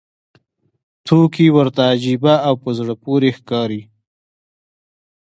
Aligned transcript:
توکي 1.07 1.47
ورته 1.55 1.81
عجیبه 1.91 2.33
او 2.47 2.53
په 2.63 2.69
زړه 2.77 2.93
پورې 3.03 3.29
ښکاري 3.37 3.81